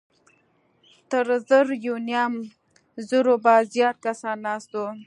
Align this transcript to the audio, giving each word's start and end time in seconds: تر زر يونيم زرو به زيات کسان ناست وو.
تر 1.09 1.27
زر 1.49 1.67
يونيم 1.85 2.33
زرو 3.07 3.33
به 3.43 3.53
زيات 3.71 3.97
کسان 4.05 4.37
ناست 4.45 4.71
وو. 4.75 4.87